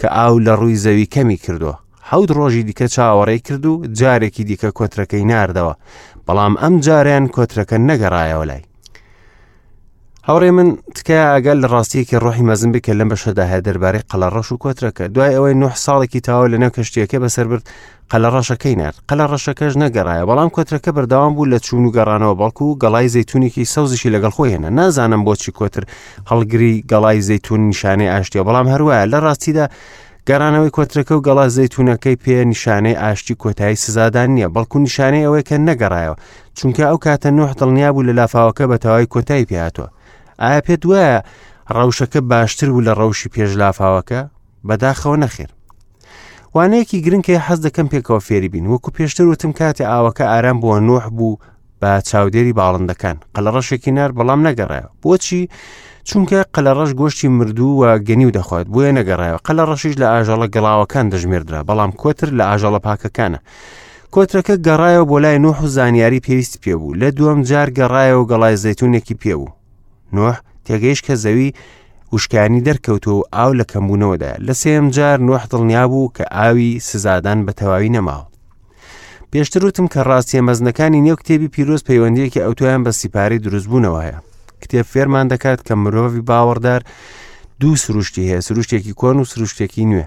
کە 0.01 0.08
ئاو 0.17 0.36
لە 0.46 0.53
ڕووی 0.60 0.79
زەوی 0.84 1.10
کەمی 1.13 1.38
کردووە 1.46 1.75
حەود 2.10 2.29
ڕۆژی 2.38 2.63
دیکە 2.67 2.88
چاوەڕێ 2.96 3.38
کرد 3.46 3.65
و 3.65 3.81
جارێکی 4.00 4.43
دیکە 4.50 4.70
کۆترەکەی 4.79 5.25
ناردەوە 5.31 5.74
بەڵام 6.29 6.53
ئەم 6.62 6.75
جاریان 6.86 7.25
کۆترەکە 7.36 7.77
نەگەڕایەوە 7.89 8.46
لای 8.50 8.62
هاوڕێ 10.27 10.51
من 10.58 10.67
تکای 10.96 11.25
ئەگەل 11.34 11.58
لە 11.63 11.67
ڕاستیەکی 11.74 12.17
ڕۆحی 12.24 12.48
مەزم 12.50 12.72
بکە 12.75 12.94
لەم 13.00 13.10
بەشەداهە 13.13 13.58
دەربارەی 13.67 14.05
قەلە 14.12 14.27
ڕەش 14.36 14.48
و 14.51 14.58
کۆترەکە 14.63 15.03
دوای 15.15 15.34
ئەوەی 15.38 15.53
نه 15.62 15.70
ساڵێکی 15.86 16.20
تاوە 16.27 16.48
لە 16.53 16.58
نێو 16.62 16.75
کەشتیەکە 16.77 17.17
بەسەر 17.24 17.46
برد 17.51 17.65
قەلە 18.12 18.29
ڕەشەکەی 18.36 18.75
نرد 18.82 18.98
قەلە 19.10 19.25
ڕەشەکەش 19.32 19.74
نەگەڕایە 19.84 20.24
بەڵام 20.29 20.50
کۆترەکە 20.55 20.91
بەرداوام 20.98 21.34
بوو 21.36 21.46
لە 21.53 21.60
چوون 21.65 21.84
و 21.86 21.91
گەڕانەوە 21.98 22.36
بەڵکو 22.41 22.63
و 22.70 22.77
گەڵای 22.84 23.08
زەتونێکی 23.15 23.65
سەوزشی 23.74 24.13
لەگەڵ 24.15 24.32
خۆیەنە 24.38 24.70
نازانم 24.77 25.22
بۆچی 25.27 25.51
کۆتر 25.60 25.84
هەڵگری 26.29 26.74
گەڵای 26.91 27.20
زەتون 27.27 27.62
نیشانەی 27.70 28.12
ئاشتیا 28.13 28.41
بەڵام 28.48 28.67
هەروە 28.74 28.98
لە 29.12 29.17
ڕاستیدا 29.25 29.65
گەرانەوەی 30.29 30.72
کۆترەکە 30.77 31.12
و 31.15 31.24
گەڵا 31.27 31.46
زەیتونەکەی 31.55 32.17
پێ 32.24 32.38
نیشانەی 32.51 33.00
ئاشتی 33.01 33.36
کۆتایی 33.44 33.82
سزادان 33.84 34.29
نییە 34.36 34.48
بەڵکو 34.55 34.77
نیشانەی 34.86 35.25
ئەوەی 35.25 35.44
کە 35.50 35.55
نەگەڕایەوە 35.70 36.15
چونکە 36.58 36.84
ئەو 36.89 36.98
کاتە 37.05 37.29
نوح 37.38 37.51
دڵنیا 37.60 37.89
بوو 37.94 38.08
لە 38.10 38.13
لافاوەکە 38.20 38.63
بەتەواوی 38.72 39.12
کۆتایی 39.13 39.50
پێهاتوە 39.50 39.88
ئایا 40.41 40.62
پێت 40.67 40.84
وایە 40.89 41.17
ڕەوشەکە 41.77 42.20
باشتر 42.32 42.67
بوو 42.74 42.84
لە 42.88 42.94
ڕەوشی 43.00 43.29
پێش 43.34 43.51
لافاوەکە 43.62 44.22
بەداخەوە 44.67 45.17
نەخیر 45.24 45.50
وانەیەکی 46.55 46.98
گرنگکە 47.05 47.38
حەز 47.48 47.60
دەکەم 47.65 47.88
پێکەوە 47.94 48.20
فێری 48.27 48.50
بین 48.53 48.65
وەکو 48.72 48.89
پێشتر 48.98 49.25
وتم 49.32 49.51
کاتی 49.60 49.86
ئاوەکە 49.91 50.22
ئارام 50.32 50.58
بووە 50.62 50.77
نوح 50.89 51.05
بوو 51.17 51.38
بە 51.82 51.88
چاودێری 52.10 52.53
باڵندەکان 52.60 53.17
قەلە 53.36 53.50
ڕەشێکی 53.55 53.91
نار 53.98 54.12
بەڵام 54.17 54.41
نەگەڕایە 54.48 54.88
بۆچی 55.01 55.44
چونکە 56.12 56.39
قەلە 56.55 56.71
ڕەش 56.77 56.91
گۆشتی 57.01 57.27
مردوو 57.38 57.71
و 57.81 57.83
گەنی 58.07 58.25
و 58.27 58.31
دەخوات 58.38 58.65
بۆیە 58.74 58.91
نەگەڕایەوە 58.97 59.39
قەلە 59.47 59.63
ڕەشیش 59.69 59.95
لە 60.01 60.07
ئاژەڵە 60.13 60.47
گەڵاوەکان 60.55 61.05
دەژمێردرا 61.13 61.62
بەڵام 61.67 61.91
کۆتر 62.01 62.29
لە 62.38 62.43
ئاژەڵە 62.50 62.79
پاکەکانە. 62.88 63.39
کۆترەکە 64.13 64.55
گەڕایەوە 64.67 65.05
بۆ 65.12 65.17
لای 65.24 65.38
نوح 65.45 65.57
و 65.63 65.67
زانیاری 65.77 66.19
پێویست 66.25 66.55
پێبوو 66.63 66.97
لە 67.01 67.07
دووەم 67.17 67.39
جار 67.50 67.69
گەڕایەوە 67.77 68.24
گەڵای 68.31 68.55
زەتونێکی 68.63 69.19
پێبوو 69.24 69.50
نوح 70.15 70.35
تێگەیش 70.65 71.00
کە 71.05 71.13
زەوی 71.24 71.50
وشکانی 72.13 72.62
دەرکەوتەوە 72.67 73.15
و 73.19 73.24
ئاو 73.38 73.51
لە 73.59 73.65
کەمبوونەوەدا 73.71 74.31
لە 74.47 74.53
سێم 74.62 74.85
جار 74.97 75.17
نوح 75.27 75.41
دڵنیا 75.51 75.83
بوو 75.91 76.12
کە 76.17 76.24
ئاوی 76.38 76.71
سزادان 76.89 77.39
بە 77.45 77.51
تەواوی 77.59 77.93
نەماوە 77.95 78.25
پێشتر 79.31 79.62
وتم 79.67 79.88
کە 79.93 80.00
ڕاستیە 80.09 80.41
مەزنەکانی 80.47 81.03
نێو 81.05 81.15
کتێبی 81.21 81.50
پیرۆز 81.53 81.81
پەیوەندیەکی 81.88 82.43
ئەوتویان 82.45 82.81
بە 82.85 82.91
سیپاری 83.00 83.39
دروستبوونەوەیە 83.43 84.17
کتێب 84.65 84.86
فێرمان 84.93 85.25
دەکات 85.34 85.60
کە 85.67 85.74
مرۆڤی 85.84 86.22
باوەڕدار 86.29 86.81
دوو 87.62 87.74
سروشتی 87.84 88.24
هەیە 88.29 88.41
سروشتێکی 88.48 88.93
کۆن 89.01 89.17
و 89.19 89.25
سروشتێکی 89.31 89.86
نوێ 89.91 90.05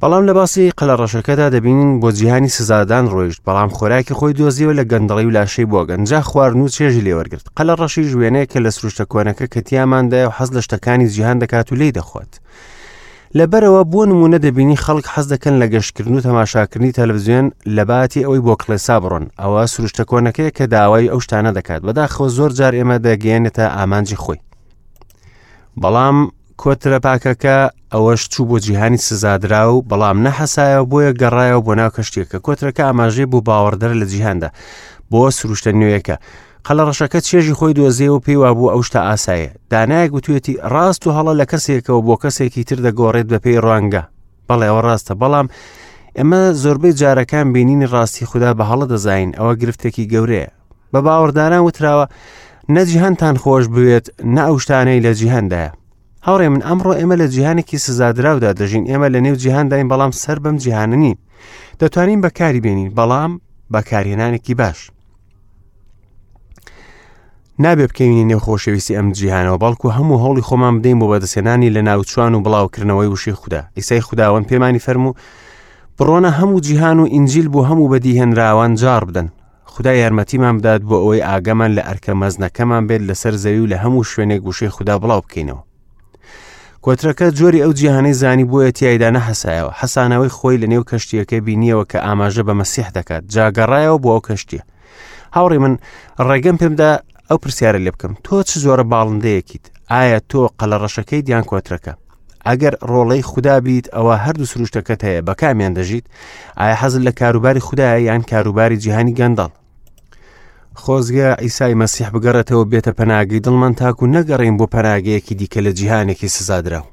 بەڵام 0.00 0.22
لە 0.28 0.32
باسی 0.38 0.72
قەلە 0.78 0.94
ڕەشەکەدا 1.00 1.46
دەبینین 1.54 1.92
بۆ 2.02 2.08
جیهانی 2.18 2.54
سزادان 2.56 3.04
ڕۆیشت 3.12 3.40
بەڵام 3.46 3.70
خۆراکی 3.76 4.14
خۆی 4.18 4.36
دۆزیەوە 4.38 4.74
لە 4.80 4.84
گەندڵی 4.90 5.26
و 5.28 5.34
لاشەی 5.36 5.68
بۆ 5.72 5.80
گەنج 5.90 6.10
خواردن 6.30 6.60
و 6.62 6.72
چێژی 6.76 7.04
لێوەرگرت 7.06 7.46
قەلە 7.56 7.74
ڕەشی 7.80 8.04
ژوێنەیە 8.10 8.46
کە 8.52 8.58
لە 8.64 8.70
سروشتە 8.76 9.04
کۆنەکە 9.12 9.46
کە 9.52 9.60
تیاماندا 9.68 10.20
و 10.28 10.32
حەز 10.36 10.50
لە 10.56 10.60
شتەکانی 10.66 11.08
جیهان 11.14 11.36
دەکات 11.42 11.66
و 11.72 11.78
لی 11.80 11.90
دەخوات. 11.96 12.32
لەبەرەوە 13.38 13.82
بۆ 13.92 14.00
نمونە 14.10 14.38
دەبینی 14.46 14.80
خەڵک 14.84 15.06
حەز 15.14 15.26
دەکەن 15.32 15.54
لە 15.60 15.66
گەشتکردن 15.72 16.14
و 16.16 16.20
تەماشاکردنی 16.26 16.92
تەلەڤزیۆن 16.98 17.46
لە 17.76 17.82
باتی 17.90 18.24
ئەوەی 18.24 18.44
بۆ 18.46 18.54
کلێسا 18.62 18.96
بڕۆن 19.02 19.24
ئەوە 19.42 19.62
سروشتە 19.72 20.04
کۆنەکەی 20.10 20.50
کە 20.56 20.64
داوای 20.74 21.10
ئەو 21.12 21.20
شتانە 21.26 21.50
دەکات 21.58 21.80
بەداخەوە 21.86 22.28
زۆر 22.36 22.50
جار 22.58 22.72
ئێمە 22.78 22.96
دەگەێنێتە 23.06 23.64
ئامانجی 23.76 24.18
خۆی 24.22 24.38
بەڵام 25.82 26.16
کۆترە 26.62 26.98
پاکەکە 27.06 27.56
ئەوەش 27.92 28.22
چوو 28.32 28.46
بۆ 28.50 28.56
جیهانی 28.64 28.96
سزادرا 29.06 29.62
و 29.72 29.82
بەڵام 29.90 30.18
نەحەسایە 30.26 30.80
بۆیە 30.90 31.12
گەڕایەوە 31.20 31.64
بۆ 31.66 31.72
ناو 31.80 31.90
کەشتێکە 31.96 32.38
کۆترەکە 32.46 32.82
ئاماژێ 32.86 33.24
بوو 33.30 33.40
باوەڕدەر 33.48 33.92
لە 34.00 34.06
جیهاندا 34.12 34.48
بۆ 35.10 35.20
سروشتە 35.38 35.70
نوێیەکە 35.80 36.16
خەلە 36.68 36.82
ڕەشەکە 36.88 37.20
چێژی 37.28 37.54
خۆی 37.58 37.76
دۆزێ 37.78 38.08
و 38.10 38.22
پێی 38.24 38.38
وابوو 38.42 38.72
ئەو 38.72 38.80
شتا 38.88 39.00
ئاسایە 39.08 39.50
دانایە 39.72 40.10
گوتوێتی 40.14 40.54
ڕاست 40.72 41.02
و 41.04 41.10
هەڵە 41.16 41.32
لە 41.40 41.44
کەسێکەوە 41.50 42.00
بۆ 42.06 42.14
کەسێکی 42.22 42.66
تر 42.68 42.78
دەگۆڕێت 42.86 43.26
بە 43.32 43.38
پێی 43.44 43.60
ڕوانگە 43.64 44.02
بەڵێ 44.48 44.66
ئەوە 44.70 44.82
ڕاستە 44.86 45.14
بەڵام 45.20 45.46
ئێمە 46.16 46.40
زۆربەی 46.62 46.96
جارەکان 47.00 47.46
بینینی 47.54 47.90
ڕاستی 47.94 48.26
خوددا 48.30 48.50
بە 48.58 48.64
هەڵە 48.70 48.86
دەزین 48.92 49.30
ئەوە 49.38 49.54
گرفتێکی 49.62 50.04
گەورەیە 50.12 50.48
بە 50.92 51.00
باوەڕدانان 51.06 51.62
وتراوە 51.66 52.06
نەجیهنتان 52.76 53.36
خۆش 53.42 53.64
بوێت 53.74 54.06
ناوشتانەی 54.36 55.00
لە 55.06 55.12
جیهندایە 55.20 55.70
هاوڕێ 56.26 56.48
من 56.54 56.62
ئەمڕۆ 56.68 56.92
ئێمە 56.98 57.16
لە 57.22 57.26
جیهانێکی 57.34 57.78
سزادراودا 57.84 58.50
دەژین 58.60 58.84
ئێمە 58.90 59.08
لە 59.14 59.18
نێو 59.24 59.36
جیهانداین 59.42 59.86
بەڵام 59.92 60.12
سەر 60.22 60.38
بەم 60.44 60.56
جیهاننی 60.62 61.14
دەتوانین 61.80 62.20
بەکاری 62.24 62.60
بێنین 62.64 62.90
بەڵام 62.98 63.32
بەکارهێنانێکی 63.72 64.54
باش 64.60 64.78
نابێ 67.60 67.86
بکەوینی 67.90 68.24
نێوخۆشەویستی 68.30 68.96
ئەم 68.98 69.08
جیهانەوە 69.18 69.58
بەڵکو 69.62 69.88
هەموو 69.96 70.20
هەوڵی 70.24 70.42
خۆمان 70.48 70.74
بدەین 70.78 70.98
بۆ 71.00 71.06
بەدەسێنانی 71.12 71.72
لە 71.76 71.82
ناوچوان 71.88 72.34
و 72.34 72.42
بڵاوکردنەوەی 72.46 73.10
وشی 73.12 73.32
خوددا 73.40 73.60
ئیسای 73.76 74.00
خداوەند 74.08 74.46
پێمانی 74.50 74.84
فەرمو 74.86 75.12
بڕۆنە 75.98 76.30
هەموو 76.38 76.60
جیهان 76.66 76.98
و 77.00 77.04
ئینجیل 77.14 77.48
بۆ 77.54 77.60
هەموو 77.68 77.88
بەدیهێنراوان 77.92 78.72
جار 78.82 79.04
بدەن 79.08 79.28
خدا 79.72 79.92
یارمەتیمان 79.94 80.56
بدات 80.58 80.82
بۆ 80.88 80.96
ئەوەی 81.02 81.20
ئاگەمان 81.28 81.72
لە 81.78 81.82
ئەرکە 81.88 82.12
مەزنەکەمان 82.22 82.82
بێت 82.88 83.02
لەسەر 83.08 83.34
زەوی 83.44 83.60
و 83.64 83.70
لە 83.72 83.76
هەموو 83.84 84.04
شوێنێک 84.12 84.40
گوشەی 84.46 84.68
خوددا 84.74 84.96
بڵاو 85.02 85.20
بکەینەوە 85.24 85.62
کۆترەکە 86.84 87.26
جۆری 87.38 87.62
ئەو 87.64 87.72
جیهانەی 87.78 88.12
زانی 88.20 88.44
بۆیە 88.50 88.70
تایدا 88.78 89.08
نەحەسایەوە 89.16 89.72
حەسانەوەی 89.80 90.32
خۆی 90.36 90.58
لە 90.62 90.66
نێو 90.72 90.84
کەشتیەکە 90.90 91.36
بینیەوە 91.46 91.84
کە 91.92 91.98
ئاماژە 92.06 92.42
بە 92.48 92.54
مەسیح 92.60 92.88
دەکات 92.96 93.22
جاگەڕایەوە 93.34 93.98
بۆ 94.02 94.08
ئەو 94.14 94.20
کەشتیە 94.28 94.62
هاوڕی 95.36 95.58
من 95.64 95.74
ڕێگەم 96.26 96.56
پێمدا 96.62 96.92
ئەو 97.32 97.38
پرسیارە 97.44 97.80
لێ 97.84 97.90
بکەم 97.94 98.12
تۆ 98.24 98.36
چ 98.48 98.50
زۆرە 98.64 98.84
باڵندەیەکیت 98.92 99.64
ئایا 99.92 100.18
تۆ 100.30 100.42
قەلە 100.60 100.76
ڕەشەکەی 100.82 101.22
دیان 101.26 101.44
کۆترەکە 101.50 101.92
ئەگەر 102.46 102.74
ڕۆڵەی 102.90 103.22
خوددا 103.30 103.56
بیت 103.66 103.86
ئەوە 103.96 104.14
هەردوو 104.24 104.50
سروشتەکەت 104.52 105.00
هەیە 105.08 105.20
بە 105.26 105.34
کامیان 105.40 105.72
دەژیت 105.78 106.04
ئایا 106.58 106.76
حەزل 106.82 107.02
لە 107.08 107.12
کاروباری 107.20 107.64
خوددایە 107.66 107.98
یان 108.08 108.22
کاروباری 108.30 108.78
جیهانی 108.82 109.14
گەندەڵ 109.18 109.50
خۆزگە 110.82 111.28
ئیسای 111.44 111.74
مەسیح 111.82 112.08
بگەڕێتەوە 112.14 112.64
بێتە 112.72 112.92
پەناگی 112.98 113.40
دڵمان 113.44 113.72
تاکو 113.80 114.04
نەگەڕین 114.16 114.56
بۆ 114.58 114.66
پەناگەیەکی 114.74 115.34
دیکە 115.40 115.60
لە 115.66 115.72
جیهانێکی 115.78 116.28
سزادراو 116.36 116.86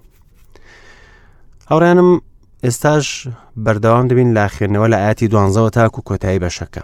هەوڕانم 1.69 2.11
ئێستاش 2.65 3.07
بەردەوام 3.63 4.05
دەبین 4.09 4.29
لا 4.37 4.45
خوێندنەوە 4.53 4.87
لە 4.93 4.97
ئاتی 5.05 5.27
دوانزەوە 5.31 5.69
تاکو 5.77 6.01
کۆتایی 6.07 6.41
بەشەکە 6.43 6.83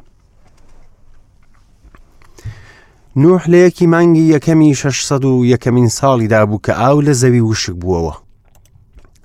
نوح 3.18 3.46
لە 3.50 3.54
یەکی 3.58 3.88
مانگی 3.88 4.34
یەکەمی 4.40 4.74
600 4.76 5.26
و 5.26 5.46
یەکەمین 5.46 5.90
ساڵی 5.92 6.28
دابوو 6.30 6.60
کە 6.68 6.70
ئاو 6.82 7.02
لە 7.02 7.12
زەوی 7.14 7.40
وشک 7.40 7.74
بووەوە 7.82 8.16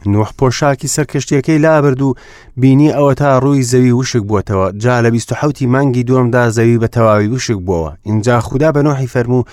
نوح 0.06 0.30
پۆشاکی 0.38 0.88
سەرکەشتیەکەی 0.96 1.58
لابرد 1.64 2.02
و 2.02 2.14
بینی 2.56 2.92
ئەوە 2.92 3.14
تا 3.14 3.38
ڕووی 3.40 3.62
زەوی 3.62 3.90
وشک 3.92 4.20
بووتەوە 4.22 4.76
جا 4.78 5.02
لە 5.02 5.08
28 5.10 5.62
مانگی 5.62 6.02
دووەمدا 6.04 6.48
زەوی 6.54 6.78
بە 6.80 6.88
تەواوی 6.88 7.28
وشک 7.28 7.54
بووەوە 7.58 7.96
اینجا 8.06 8.40
خوددا 8.40 8.72
بە 8.72 8.76
نوحی 8.82 9.06
فەرموو 9.06 9.44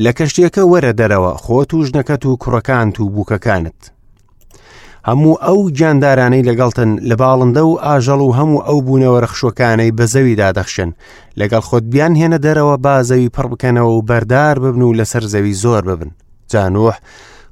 لە 0.00 0.12
کەشتیەکە 0.12 0.62
وەرە 0.70 0.92
دەرەوە 1.00 1.38
خۆ 1.42 1.64
توژنەکەت 1.70 2.26
و 2.26 2.36
کوڕەکان 2.42 2.92
و 3.00 3.04
بووکەکانت 3.14 3.80
هەموو 5.10 5.34
ئەو 5.46 5.58
گیاندارانەی 5.78 6.46
لەگەڵتن 6.48 6.90
لە 7.08 7.14
باڵندە 7.20 7.62
و 7.70 7.80
ئاژەڵ 7.84 8.20
و 8.24 8.34
هەموو 8.38 8.64
ئەو 8.66 8.78
بوونەوە 8.86 9.20
رەخشەکانەی 9.24 9.92
بە 9.98 10.04
زەوی 10.14 10.38
دادەخشن 10.42 10.90
لەگەڵ 11.40 11.60
خۆتبیان 11.68 12.14
هێنە 12.20 12.38
دەرەوە 12.44 12.76
با 12.84 12.94
زەوی 13.08 13.28
پڕ 13.36 13.46
بکەنەوە 13.52 13.90
و 13.96 14.02
بەردار 14.08 14.56
ببن 14.64 14.82
و 14.82 14.92
لەسەر 14.98 15.22
زەوی 15.32 15.52
زۆر 15.62 15.82
ببن 15.88 16.10
جانۆح 16.50 16.96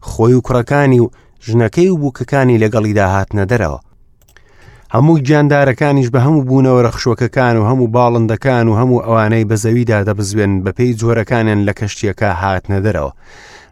خۆی 0.09 0.35
و 0.37 0.41
کوڕەکانی 0.47 1.01
و 1.03 1.11
ژنەکەی 1.47 1.89
و 1.93 1.99
بووکەکانی 2.03 2.59
لەگەڵی 2.65 2.95
داهاتنە 3.01 3.45
دەرەوە 3.53 3.81
هەموو 4.95 5.19
گیاندارەکانیش 5.27 6.09
بە 6.15 6.19
هەموو 6.27 6.45
بوونەوە 6.49 6.83
رەخشوەکەکان 6.87 7.55
و 7.59 7.67
هەموو 7.71 7.89
باڵندەکان 7.97 8.67
و 8.69 8.77
هەموو 8.81 9.05
ئەوانەی 9.07 9.49
بە 9.51 9.57
زەویدا 9.65 9.99
دەبزوێن 10.09 10.53
بە 10.65 10.71
پێی 10.79 10.95
جۆرەکانیان 11.01 11.61
لە 11.69 11.73
کەشتیەکە 11.81 12.29
هاتنە 12.43 12.79
دەرەوە. 12.87 13.13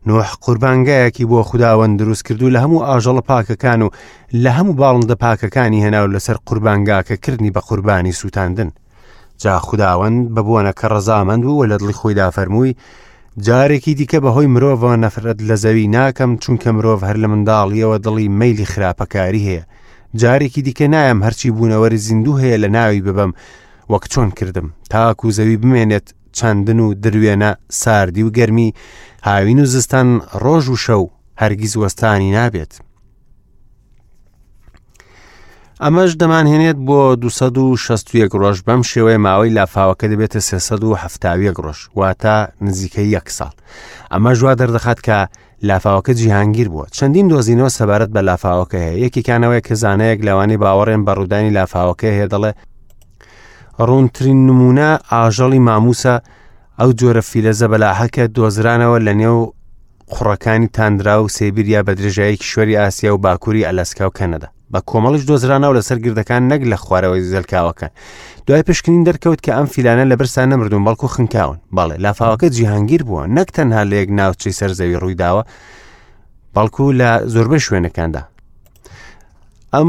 نوح 0.06 0.34
قوربانگایەکی 0.40 1.24
بۆ 1.24 1.42
خداوەند 1.44 1.98
دروست 1.98 2.24
کردو 2.26 2.50
لە 2.50 2.58
هەموو 2.64 2.82
ئاژەڵە 2.88 3.20
پاکەکان 3.30 3.82
و 3.82 3.88
لە 4.44 4.50
هەموو 4.56 4.76
باڵندە 4.80 5.14
پاکەکانی 5.24 5.82
هێناو 5.84 6.06
لەسەر 6.14 6.36
قوربانگاکەکردنی 6.46 7.50
بە 7.54 7.60
قوربانی 7.68 8.12
سووتاندن 8.12 8.70
جا 9.38 9.58
خداوەند 9.58 10.20
ببوونە 10.34 10.72
کە 10.80 10.84
ڕزامەند 10.92 11.44
و 11.44 11.66
لە 11.70 11.78
دڵی 11.80 11.92
خۆیدا 12.00 12.26
فەرمووی 12.36 12.74
جارێکی 13.46 13.94
دیکە 13.98 14.18
بەهۆی 14.24 14.46
مرۆڤەوە 14.54 14.96
نەفرەت 15.04 15.38
لە 15.48 15.56
زەوی 15.62 15.88
ناکەم 15.96 16.30
چونکە 16.42 16.68
مرۆڤ 16.76 17.02
هەر 17.08 17.16
لە 17.22 17.28
منداڵیەوە 17.32 17.96
دڵی 18.06 18.28
مەلی 18.40 18.66
خراپەکاری 18.72 19.42
هەیە 19.48 19.62
جارێکی 20.20 20.62
دیکە 20.66 20.86
نایم 20.94 21.20
هەرچی 21.26 21.48
بوونەوەری 21.54 21.94
زیندوو 22.06 22.38
هەیە 22.42 22.56
لە 22.64 22.68
ناوی 22.76 23.00
ببەم 23.06 23.32
وەک 23.92 24.04
چۆن 24.12 24.28
کردم 24.38 24.66
تاکو 24.90 25.30
زەوی 25.36 25.56
بمێنێت 25.62 26.08
چەندن 26.32 26.78
و 26.80 26.94
دروێنە 26.94 27.56
ساردی 27.70 28.22
و 28.22 28.30
گەرمی 28.32 28.74
هاوین 29.22 29.60
و 29.62 29.64
زستان 29.64 30.20
ڕۆژ 30.42 30.68
و 30.68 30.76
شەو 30.76 31.06
هەرگیز 31.42 31.74
وەستانی 31.76 32.34
نابێت. 32.38 32.74
ئەمەش 35.84 36.12
دەمانهێنێت 36.22 36.78
بۆ 36.88 37.14
261 37.20 38.28
ڕۆژ 38.40 38.58
بەم 38.66 38.82
شێوەیە 38.90 39.18
ماوەی 39.26 39.54
لافاوەکە 39.58 40.04
دەبێتە 40.12 40.38
370 40.40 41.58
ڕۆژ 41.64 41.78
واتە 41.96 42.36
نزیکەی 42.66 43.06
یەک 43.16 43.28
ساڵ 43.38 43.52
ئەمە 44.12 44.32
ژوا 44.34 44.52
دەردەخات 44.54 44.98
کە 45.06 45.18
لافاوەکە 45.68 46.12
جیهانگیر 46.20 46.68
بووە 46.68 46.86
چەندین 46.96 47.26
دۆزینەوە 47.30 47.68
سەبارەت 47.78 48.10
بە 48.14 48.20
لافاوەکە 48.28 48.78
هەیە 48.86 48.98
یەکیکانەوەی 49.04 49.64
کە 49.66 49.74
زانەیەک 49.82 50.20
لەوانی 50.26 50.60
باوەڕێن 50.62 51.02
بە 51.06 51.12
ڕوودانی 51.18 51.54
لافاوەکە 51.56 52.08
هێدەڵێ 52.18 52.52
ڕوونترین 53.78 54.46
نمونە 54.46 54.86
ئاژەڵی 55.12 55.58
ماموسە 55.68 56.14
ئەو 56.80 56.90
جۆرە 56.98 57.20
فیلەزە 57.30 57.66
بەلاحەکە 57.72 58.24
دۆزرانەوە 58.36 58.98
لە 59.06 59.12
نێو 59.20 59.38
قوڕەکانی 60.12 60.66
تاندرا 60.72 61.22
و 61.24 61.28
سێبیریا 61.38 61.80
بە 61.86 61.92
درژایەکی 61.98 62.44
شوێری 62.50 62.76
ئاسیا 62.80 63.14
و 63.14 63.18
باکووری 63.24 63.66
ئەلەسکا 63.68 64.02
و 64.08 64.12
کەنەدا 64.18 64.46
بە 64.74 64.80
کۆمەڵش 64.90 65.22
دۆزرانەوە 65.30 65.72
لەسەر 65.78 65.98
گردەکان 66.04 66.42
نەک 66.50 66.60
لە 66.70 66.76
خوارەوەی 66.84 67.20
زلکاوەکان 67.32 67.90
دوای 68.46 68.62
پشکنین 68.62 69.04
دەرکەوت 69.08 69.40
کە 69.46 69.52
ئەم 69.56 69.66
فیلانە 69.74 70.04
لە 70.12 70.16
برسان 70.18 70.46
نەمردون 70.52 70.82
بەڵکو 70.86 71.06
خنکاون 71.14 71.58
بەڵێ 71.76 71.96
لافاوەکە 72.04 72.48
جیهانگیر 72.56 73.02
بووە 73.08 73.24
نەک 73.36 73.48
تەنها 73.56 73.82
لە 73.90 73.94
یەک 74.00 74.10
ناوچەی 74.18 74.52
سەرزەوی 74.58 74.96
ڕوویداوە 75.02 75.42
بەڵکو 76.54 76.84
لە 77.00 77.10
زۆربە 77.32 77.58
شوێنەکاندا 77.66 78.22
ئەم 79.74 79.88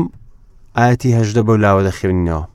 ئاەتی 0.77 1.11
هەژدە 1.17 1.41
بەو 1.47 1.55
لاوە 1.63 1.81
دەخێنینەوە 1.89 2.45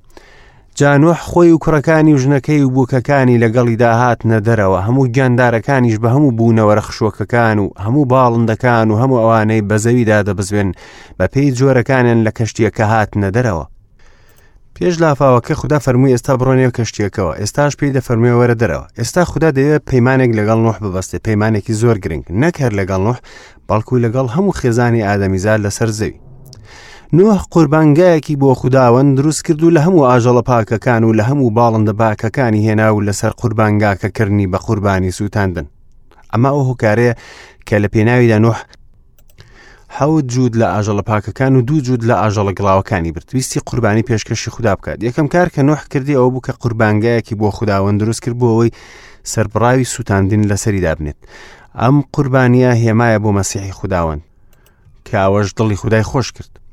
جانوح 0.78 1.16
خۆی 1.24 1.50
و 1.52 1.58
کوڕەکانی 1.64 2.12
و 2.14 2.18
ژنەکەی 2.18 2.60
و 2.64 2.70
بووکەکانی 2.76 3.40
لەگەڵی 3.44 3.76
داهات 3.82 4.20
نەدەرەوە 4.32 4.80
هەموو 4.86 5.06
گیاندارەکانیش 5.14 5.96
بە 6.02 6.08
هەموو 6.14 6.32
بوونەوە 6.38 6.72
رەخشوەکەکان 6.78 7.58
و 7.58 7.66
هەموو 7.84 8.06
باڵندەکان 8.12 8.88
و 8.90 8.96
هەموو 9.02 9.20
ئەوانەی 9.22 9.62
بەزەویدا 9.68 10.18
دەبزوێن 10.28 10.70
بە 11.20 11.26
پێی 11.32 11.50
جۆرەکانیان 11.58 12.20
لە 12.26 12.30
کەشتیەکە 12.38 12.80
هات 12.92 13.10
نەدەرەوە 13.22 13.66
پێش 14.76 14.96
لافاوەکە 15.02 15.54
خدا 15.60 15.78
فەرمووی 15.78 16.12
ئێستا 16.16 16.34
بڕۆنێ 16.40 16.66
و 16.68 16.74
کەشتیەکەوە 16.78 17.32
ئێستاش 17.40 17.72
پێی 17.78 17.92
دەفەرموێ 17.96 18.32
وەرە 18.38 18.54
دەرەوە 18.62 18.86
ئێستا 19.00 19.22
خدا 19.32 19.50
دەوێت 19.56 19.82
پەیمانێک 19.90 20.32
لەگەڵ 20.38 20.58
نوح 20.66 20.76
ببەستێ 20.84 21.18
پەیمانێکی 21.26 21.72
زۆر 21.80 21.96
گرنگ 22.04 22.24
نەکەر 22.42 22.70
لەگەڵ 22.80 23.00
نوح 23.06 23.18
بەڵکو 23.68 23.94
لەگەڵ 24.04 24.26
هەموو 24.34 24.56
خێزانی 24.60 25.04
ئادەمیزار 25.08 25.58
لەسەر 25.66 25.90
زەوی 25.98 26.14
نوح 27.12 27.42
قوربانگایەکی 27.50 28.36
بۆ 28.36 28.54
خودداوەند 28.54 29.16
دروست 29.18 29.44
کرد 29.44 29.62
و 29.62 29.70
لە 29.70 29.78
هەموو 29.78 30.06
ئاژەڵە 30.10 30.42
پاکەکان 30.50 31.04
و 31.04 31.12
لە 31.12 31.22
هەموو 31.28 31.50
باڵندە 31.56 31.92
باکەکانی 32.02 32.66
هێنا 32.66 32.90
و 32.94 33.00
لەسەر 33.06 33.30
قوربانگاکەکردنی 33.40 34.46
بە 34.52 34.56
قوربانی 34.58 35.10
سووتاندن 35.10 35.66
ئەما 36.34 36.50
ئەو 36.54 36.64
هۆکارەیە 36.68 37.14
کە 37.68 37.74
لە 37.84 37.88
پێناویدا 37.94 38.38
نوح 38.38 38.58
حەوت 39.96 40.24
جوود 40.32 40.54
لە 40.60 40.64
ئاژەڵە 40.74 41.02
پاکەکان 41.10 41.52
و 41.56 41.60
دوو 41.62 41.80
جوود 41.80 42.02
لە 42.04 42.10
ئاژەڵە 42.22 42.52
گڵاوەکانی 42.58 43.12
برتویستی 43.12 43.60
قوربانی 43.66 44.02
پێشکەشی 44.08 44.48
خوددا 44.54 44.74
بکات 44.74 44.98
یەکەم 45.04 45.26
کار 45.34 45.48
کە 45.54 45.58
نوح 45.58 45.80
کردی 45.90 46.14
ئەو 46.18 46.30
بوو 46.32 46.40
کە 46.46 46.52
قوربانگایەکی 46.62 47.34
بۆ 47.40 47.48
خودداوەند 47.56 48.00
دروست 48.00 48.20
کرد 48.24 48.36
بۆ 48.40 48.46
ئەوەی 48.52 48.70
سربڕاوی 49.32 49.84
سووتاندین 49.94 50.42
لەسەری 50.52 50.80
دابنێت 50.86 51.18
ئەم 51.80 51.96
قوربانیە 52.14 52.72
هێمایە 52.84 53.18
بۆ 53.24 53.30
مەسیحی 53.38 53.72
خودداوەند 53.78 54.22
کە 55.08 55.14
ئەوەش 55.24 55.48
دڵی 55.58 55.76
خودای 55.82 56.02
خۆش 56.12 56.30
کرد 56.32 56.65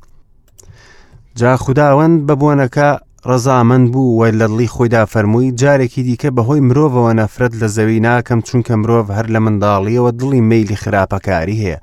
جا 1.37 1.57
خودداوەند 1.57 2.15
بە 2.31 2.35
بۆنەکە 2.41 2.89
ڕەزامەند 3.29 3.85
بوو 3.91 4.17
وای 4.17 4.31
لەڵی 4.39 4.67
خۆیدا 4.75 5.03
فەرمووی 5.13 5.51
جارێکی 5.61 6.03
دیکە 6.07 6.29
بەهۆی 6.37 6.59
مرۆڤەوە 6.67 7.13
نەفرەت 7.19 7.53
لە 7.61 7.67
زەوی 7.75 7.99
ناکەم 8.05 8.39
چونکە 8.47 8.71
مرۆڤ 8.81 9.05
هەر 9.17 9.27
لە 9.33 9.39
منداڵیەوە 9.45 10.11
دڵی 10.19 10.41
میلی 10.49 10.75
خراپەکاری 10.83 11.61
هەیە 11.63 11.77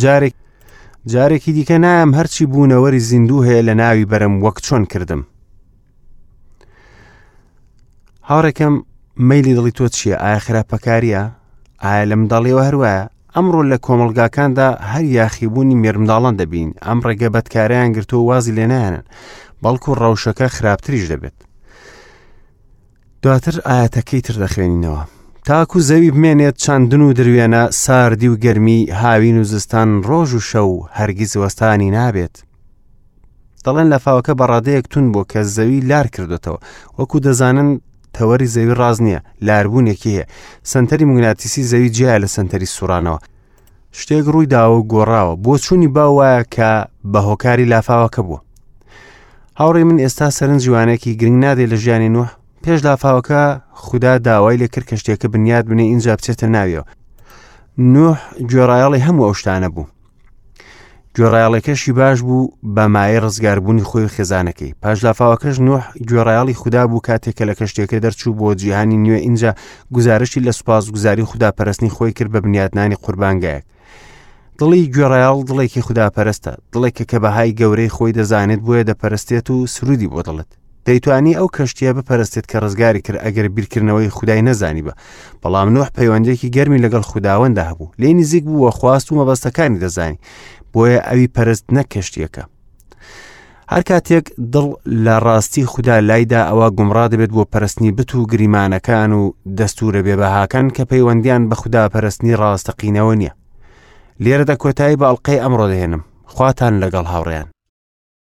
جارێک 0.00 0.34
جارێکی 1.12 1.52
دیکە 1.56 1.76
نام 1.86 2.08
هەرچی 2.18 2.44
بوونەوەری 2.52 2.98
زیندوو 3.08 3.42
هەیە 3.46 3.62
لە 3.68 3.74
ناوی 3.80 4.04
بەرم 4.12 4.34
وەک 4.44 4.58
چۆن 4.66 4.82
کردم 4.92 5.22
هاوڕێکم 8.28 8.74
میلی 9.28 9.52
دڵی 9.58 9.70
تۆ 9.78 9.88
چییە 9.94 10.16
ئایا 10.22 10.38
خراپەکاریە 10.46 11.22
ئایا 11.84 12.04
لەم 12.10 12.22
دەڵیەوە 12.32 12.62
هەروایە 12.68 13.04
ئەمڕۆ 13.36 13.62
لە 13.70 13.78
کۆمەلگاکاندا 13.86 14.68
هەر 14.90 15.04
یاخیبوونی 15.18 15.78
مێرمداڵان 15.82 16.34
دەبین 16.40 16.70
ئەم 16.86 16.98
ڕێگە 17.06 17.28
بەدکاریان 17.34 17.90
گرتو 17.94 18.16
و 18.20 18.26
وازی 18.30 18.54
لێنانن 18.58 19.04
بەڵکو 19.62 19.90
ڕەوشەکە 20.00 20.46
خراپتریش 20.56 21.04
دەبێت 21.12 21.36
دواتر 23.22 23.54
ئاەتەکەی 23.68 24.20
تر 24.26 24.34
دەخوێنینەوە 24.42 25.02
تاکو 25.46 25.78
زەوی 25.88 26.10
بمێنێت 26.14 26.56
چاندن 26.64 27.02
و 27.04 27.14
دروێنە 27.18 27.62
ساردی 27.84 28.28
و 28.30 28.36
گەرمی 28.44 28.80
هاوین 29.00 29.36
و 29.40 29.44
زستان 29.52 29.88
ڕۆژ 30.08 30.30
و 30.34 30.40
شەو 30.50 30.70
هەرگیز 30.98 31.32
وەستانی 31.42 31.90
نابێت 31.96 32.34
دەڵێن 33.64 33.88
لە 33.92 33.98
فاوەکە 34.04 34.32
بەڕادەیەک 34.40 34.84
تون 34.92 35.06
بۆ 35.12 35.22
کە 35.30 35.40
زەوی 35.56 35.80
لار 35.90 36.06
کردوێتەوە 36.14 36.58
وەکو 36.98 37.18
دەزانن 37.26 37.68
تەوەری 38.16 38.50
زەوی 38.54 38.74
ڕاز 38.80 38.96
نییە 39.06 39.20
لاربوونێکی 39.46 40.08
هەیە 40.16 40.24
سنتەری 40.72 41.04
مگناتیسی 41.10 41.68
زەوی 41.70 41.92
جیایە 41.96 42.18
لە 42.24 42.28
سنتەری 42.36 42.72
سورانەوە 42.76 43.18
شتێک 43.98 44.24
ڕووی 44.32 44.50
داوە 44.54 44.78
گۆڕاوە 44.92 45.34
بۆ 45.44 45.54
چوونی 45.64 45.88
باوایە 45.96 46.42
کە 46.54 46.70
بە 47.12 47.18
هۆکاری 47.28 47.70
لافاوەکە 47.72 48.22
بووە 48.26 48.40
هاوڕێ 49.60 49.82
من 49.88 49.98
ئێستا 50.04 50.26
سەرنج 50.38 50.60
جوانێکی 50.66 51.12
گرنگ 51.20 51.38
نادێ 51.44 51.66
لە 51.72 51.76
ژیانی 51.82 52.10
نوح 52.16 52.30
پێش 52.62 52.78
لافاوەکە 52.86 53.42
خوددا 53.84 54.12
داوای 54.26 54.56
لە 54.62 54.66
کرد 54.72 54.86
کە 54.90 54.96
شتێکە 55.00 55.26
بنیاد 55.32 55.64
بنێ 55.70 55.84
ئینجا 55.90 56.14
بچێتە 56.18 56.46
ناویەوە 56.54 56.84
نوح 57.94 58.18
گوێڕایەڵی 58.50 59.04
هەموو 59.06 59.24
ئەو 59.26 59.34
شتانە 59.40 59.68
بوو 59.74 59.86
گوێڕایڵەکەشی 61.18 61.92
باش 62.00 62.18
بوو 62.26 62.48
بەمایە 62.74 63.18
ڕزگاربوونی 63.24 63.82
خۆی 63.90 64.08
خێزانەکەی 64.14 64.74
پاشلافاوەکەش 64.82 65.56
نوح 65.66 65.82
گوێڕایڵی 66.08 66.54
خوددا 66.60 66.82
بوو 66.90 67.00
کاتێکە 67.08 67.44
لە 67.50 67.54
کەشتێکەکە 67.58 67.98
دەرچوو 68.04 68.34
بۆ 68.38 68.46
جیهانی 68.60 68.96
نوێ 69.04 69.18
اینجا 69.26 69.50
گزارشی 69.96 70.40
لە 70.46 70.50
سوپاس 70.58 70.84
گوزاری 70.94 71.24
خودداپەرستنی 71.30 71.90
خۆی 71.96 72.12
کرد 72.18 72.30
بە 72.34 72.40
بنیاتنانی 72.44 72.94
قوربانگایەک 73.02 73.64
دڵی 74.58 74.82
گوێڕایڵ 74.94 75.38
دڵێکی 75.48 75.80
خودداپەرستە 75.86 76.52
دڵێکە 76.72 77.04
کە 77.10 77.18
بەهای 77.22 77.52
گەورەی 77.60 77.90
خۆی 77.96 78.12
دەزانێت 78.18 78.60
بۆیە 78.66 78.82
دەپەرستێت 78.90 79.46
و 79.50 79.66
سرودی 79.74 80.08
بۆ 80.12 80.20
دڵت 80.26 80.50
دەیتوانی 80.86 81.34
ئەو 81.38 81.48
کەشتیە 81.56 81.92
بپەرستێت 81.98 82.46
کە 82.50 82.56
ڕزگاری 82.62 83.00
کرد 83.06 83.18
ئەگەر 83.24 83.46
بیرکردنەوەی 83.56 84.10
خدای 84.16 84.42
نەزانی 84.48 84.82
بە 84.86 84.92
بەڵام 85.42 85.68
نوح 85.76 85.88
پەیوەندێکی 85.96 86.48
گەرمی 86.56 86.82
لەگەڵ 86.84 87.02
خودداوەندا 87.10 87.64
هەبوو 87.70 87.90
لێ 88.00 88.08
نزیک 88.20 88.44
بووە 88.50 88.70
خواست 88.78 89.06
و 89.08 89.14
مەبەستەکانی 89.18 89.80
دەزانی 89.84 90.18
بۆیە 90.74 91.00
ئەوی 91.08 91.28
پەرست 91.36 91.66
نەکەشتیەکە 91.76 92.44
هەر 93.72 93.82
کاتێک 93.90 94.26
دڵ 94.52 94.66
لە 95.04 95.14
ڕاستی 95.26 95.68
خوددا 95.72 95.96
لایدا 96.08 96.40
ئەوە 96.48 96.68
گومڕا 96.78 97.04
دەبێت 97.12 97.30
بۆ 97.36 97.42
پەرستنی 97.52 97.90
بت 97.98 98.10
و 98.14 98.28
گریمانەکان 98.32 99.10
و 99.20 99.22
دەستورە 99.58 100.00
بێبەهاکان 100.06 100.66
کە 100.76 100.82
پەیوەندیان 100.90 101.42
بە 101.50 101.54
خوددا 101.60 101.82
پەرستنی 101.94 102.38
ڕاستەقینەوە 102.40 103.14
نییە 103.20 103.32
لێرەدا 104.24 104.54
کۆتایی 104.62 105.00
باڵلقەی 105.02 105.42
ئەمڕۆ 105.42 105.66
دەهێنم 105.72 106.02
خواتان 106.34 106.74
لەگەڵ 106.82 107.06
هاوڕێیان 107.12 107.48